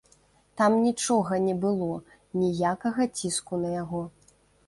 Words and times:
Там 0.61 0.77
нічога 0.85 1.33
не 1.47 1.53
было, 1.65 1.89
ніякага 2.43 3.01
ціску 3.17 3.53
на 3.67 3.77
яго. 3.83 4.01